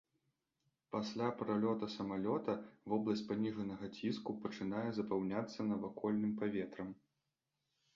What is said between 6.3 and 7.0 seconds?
паветрам.